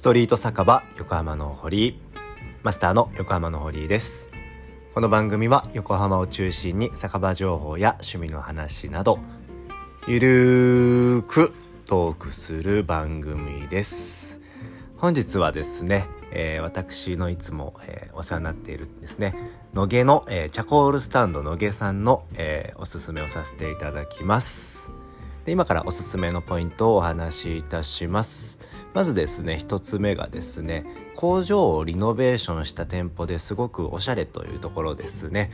[0.00, 2.00] ストリート酒場横浜の堀
[2.62, 4.30] マスターの横浜の堀です。
[4.94, 9.18] この番組は横浜を中心に酒場情報や趣味の話など
[10.08, 11.52] ゆるーく
[11.84, 14.40] トークする番組です。
[14.96, 19.34] 本日はですね、えー、私のいつも、えー、お世話になっているですね
[19.74, 24.92] 野毛の、えー、チャコールスタンド野毛さんの、えおすすめをさせていただきます。
[25.44, 28.58] で今からおすすめのポイントをお話しいたします。
[28.94, 35.50] まずですね一つ目がですね工場をリノベーションした店舗ですごくおしゃれというところですね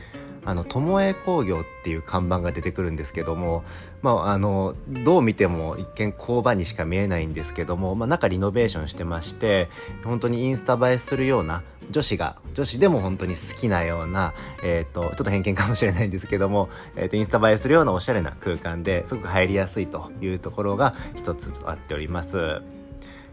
[0.47, 3.65] あの、友江工業っていう看板が出てくるんですけども、
[4.01, 9.67] まあ、あの、どう見ても一見工場にしか見えないんですけども、まあ、中リノベーションしてまして、
[10.05, 14.33] 本当にインスタ映えするような、女子が、女子でも本当に好きなような、
[14.63, 22.76] えっ、ー、と、ちょっと偏見かもしれないんですけども、えっ、ー、と、インスタ映えするようなおしゃれな空間ですごく入りやすいというところが一つとなっております。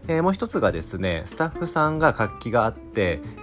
[0.07, 2.84] えー、もう一つがですね、スタッフさんが活気があって、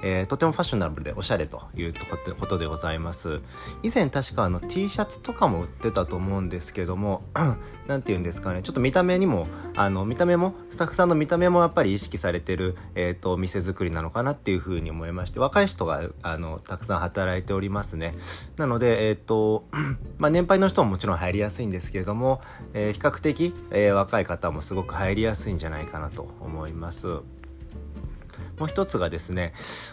[0.03, 1.95] えー、とてもファッショナブルでおしゃれという
[2.39, 3.41] ことでございます。
[3.83, 7.23] 以前確かあの T シャツとかも売ってたと思うんですけども、
[7.87, 18.15] なんて言うんですかね、ちょっと見た目にも、あの、見た目も、スタッフさんの見た目もやっぱり意識されてる、えっ、ー、と、店作りなのかなっていうふうに思いまして、若い人が、あの、たくさん働いておりますね。
[18.57, 19.67] なので、えっ、と、
[20.19, 22.41] まあ、年配の人ももちろん入りやすいんですけれども、
[22.75, 27.21] え比較的、え若い方もすごく入りやすいんじゃないかなと思います
[28.59, 29.53] もう一つがですね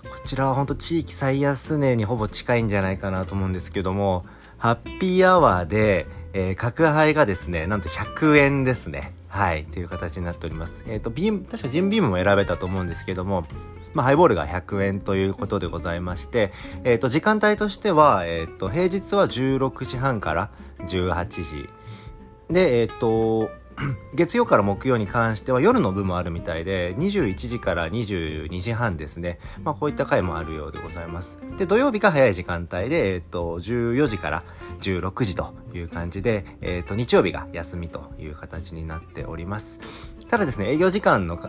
[0.10, 4.26] こちらは本当地域最安値にほぼ近いんじゃないかなと思うんですけども
[4.60, 9.14] ハッピーアワーで、えー、角杯がですね、なんと100円ですね。
[9.30, 9.64] はい。
[9.64, 10.84] という形になっております。
[10.86, 13.46] えっ、ー、と、ビーム、確かジンビームも選べたと思うんですけども、
[13.94, 16.52] まあ、ハイボールが100円ということでございまして、
[16.84, 21.70] えっ、ー、と、時間帯としては、えっ、と、平日は16時半から18時。
[22.50, 23.50] で、えっ、と、
[24.14, 29.40] 月曜から木曜に関しては夜の部もあるみたいで、21時から22時半ですね。
[29.64, 31.40] まあこういった回もあるようでございます。
[31.58, 34.44] で、土曜日が早い時間帯で、えっ、と、14時から
[34.82, 40.19] 16時という感じで、えっ、と、日曜日が休みという形になっております。
[40.30, 41.40] ただですね、営業時間の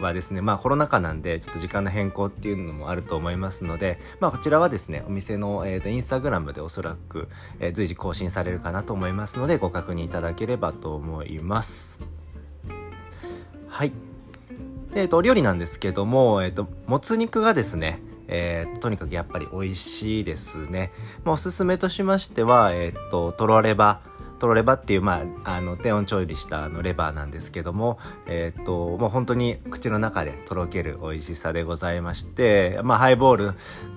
[0.00, 7.28] はですね、まあコロナ禍なんで、ちょっと時間の変更っていうのもあると思いますので、まあこちらはですね、お店の、えっ、と、インスタグラムでおそらく、
[7.60, 12.00] えー、随時更新されるかなと思いますので、ご確認いただければと思います。
[13.68, 13.92] はい。
[14.96, 20.90] えっ、ー、と、お料理なんですけども、えっ、ー、と、もつ肉がですね、えー、とにかくやっぱり美味しいですね。
[21.22, 24.00] まあ、おすすめとしましては、えっ、と、とろレバ、
[24.44, 33.54] トロレバっていう、まあ、あの低温調理したあのレバーなんですけども、えー、っともう本当に口の中でとろける美味しさでございまして、まあ、ハイボール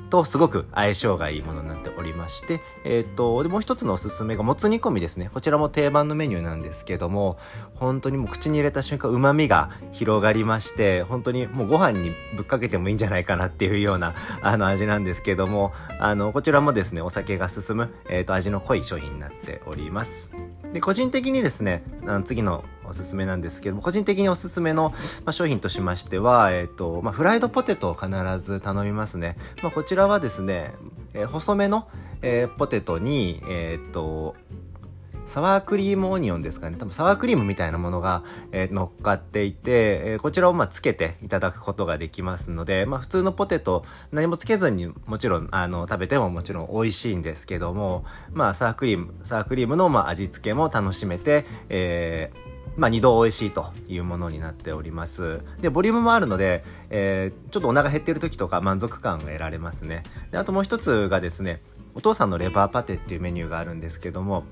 [0.09, 5.29] とすごく相性がいいものになっておりまして、えっ、と、で、もう一つのおすすめがもつ煮込みですね。
[5.33, 7.37] こちらも定番のメニューなんですけども、
[7.75, 20.36] 本当にもう口に入れた瞬間旨味が広がりまして、本当にもうご飯にぶっかけてもいいんじゃないかなっていうような、あの味なんですけども、あの、こちらもですね、お酒が進む、えっ、と、味の濃い商品になっております。
[20.73, 24.91] で、個人的にですね、あの次のおすすめなんですけども、個人的におすすめの、
[25.25, 28.09] まあ、商品としましては、えっ、ー、と、まあ、フライドポテトを必
[28.39, 29.37] ず頼みますね。
[29.61, 30.73] まあ、こちらはですね、
[31.13, 31.87] えー、細めの、
[32.21, 34.35] えー、ポテトに、えっ、と、
[35.27, 36.77] サワークリームオニオンですかね。
[36.77, 38.23] 多分サワークリームみたいなものが、
[38.53, 43.83] えー、乗っかっていて、えー、こちらをまあつけていただくことができますので、まあ普通のポテト
[44.13, 55.41] 何もつけずにもちろんあの食べてももちろん美味しいんですけども、まあサワークリーム、サワークリームのまあ味付けも楽しめて、えーまあ、二度美味しいというものになっております。
[55.59, 60.03] で、ボリュームもあるので、えー、ちょっとお腹減ってる時とか満足感が得られますね。
[60.29, 61.63] で、あともう一つがですね、
[61.95, 64.43] お父さんのレバーパテっていうメニューがあるんですけども、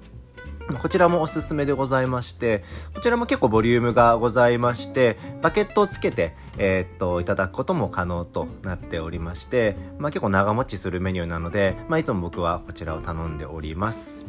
[0.74, 14.26] こちらもおすすめでございまして、こちらも結構ボリュームがございまして、バケットをつけて、えー、っと、いただくことも可能となっておりまして、まあ結構長持ちするメニューなので、まあいつも僕はこちらを頼んでおります。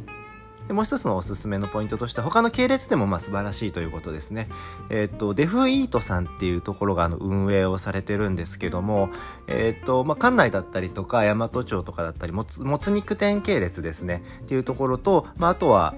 [0.69, 4.48] でもう一つのおすすめのポイントとして他の系列でもまあ素晴らしいということですね。
[4.91, 9.10] えっ、と、デフイートさんっていうところがあの運営をされてるんですけども、
[9.47, 14.22] えっ、と、まあ、館内だったりとか、大和町とかだったり、もつ、もつ肉店系列ですね。
[14.41, 15.94] っていうところと、まあ、あとは、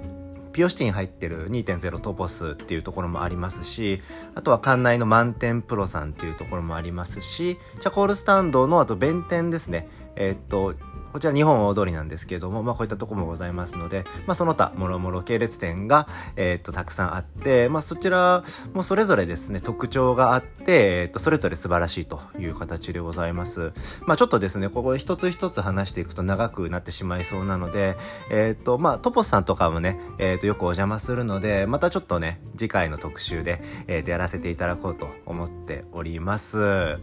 [0.58, 4.00] ピオシティに入ってる2.0トポスっていうところもありますし、
[4.34, 9.88] あとは館内の満点プロさんっていうところもありますし、チャコールスタンドのあと弁天ですね。
[10.18, 10.74] えー、っと
[11.12, 16.06] こちら日本大通りなんですけれども、まあこういったとこもございますので、まあその他、もろもろ系列店が、
[16.36, 18.44] えー、っと、たくさんあって、まあそちら
[18.74, 23.72] もそれぞれですね、特徴があって、えー、っと、それぞれ素晴らしいという形でございます。
[24.06, 27.96] まあちょっとですね、ここで一つ一つ話していくと長くなってしまいそうなので、
[28.30, 36.98] え、っと、まあトポスさんとかもね、えっと、よくお邪魔するので、またちょっとね、次回の特集で、えっと、やらせていただこうと思っております。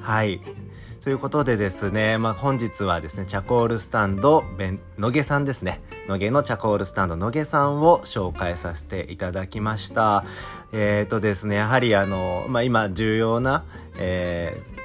[0.00, 0.40] はい。
[1.08, 4.44] ということでですね、まあ、本日はですね、チャコールスタンド、
[4.98, 5.80] 野毛さんですね。
[6.06, 10.26] 野毛のチャコールスタンド、野毛さんを紹介させていただきました。
[10.70, 13.64] えっ、ー、とですね、やはりあの、まあ、今重要な、
[13.96, 14.77] えー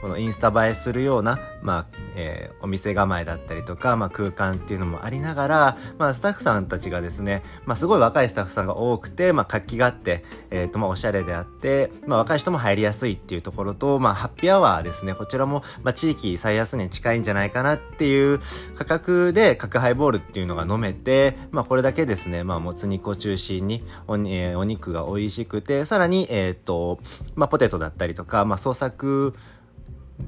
[0.00, 1.86] このインスタ映えするような、まあ、
[2.16, 18.38] えー、お店構えだったりとか、まあ、空間っていうのもありながら、まあ、スタッフさんたちがですね、まあ、すごい若いスタッフさんが多くて、まあ、活気があって、えっ、ー、と、まあ、おしゃれであって、まあ、若い人も入りやすいっていうところと、まあ、ハッピーアワーですね、こちらも、まあ、地域最安値に近いんじゃないかなっていう
[18.74, 26.98] 価格で、角ハイボールっていうのが飲めて、まあ、これだけですね、まあ、もつ肉を中心にお、えー、お肉が美味しくて、さらに、えっ、ー、と、
[27.34, 29.34] まあ、ポテトだったりとか、まあ、創作、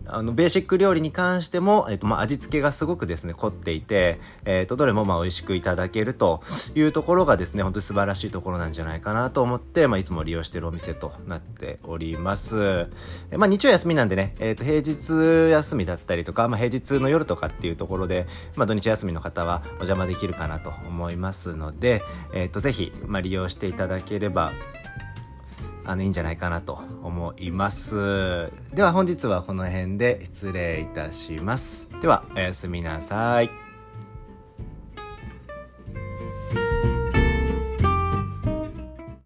[0.07, 6.43] あの、ベーシック料理に関しても、えっ、と、まあ、味付けがすごくですね、凝っていて、えっ、と、どれもまあ、美味しくいただけると
[6.75, 12.89] いうところがですね、本当に素晴らしいところなんじゃないかなと思って、まあ、いつも利用してるお店となっております。
[13.31, 22.03] えまあ、日曜休みなんでね、えっ、と、平日休みだったりとか、まあ、平日の夜とかっていうところで、まあ、土日休みの方はお邪魔できるかなと思いますので、
[22.35, 24.53] えっ、と、ぜひ、まあ、利用していただければ、
[25.85, 28.51] あのいいんじゃないかなと思います。
[28.75, 31.89] では本日はこの辺で失礼いたします。
[32.01, 33.62] ではおやすみなさい。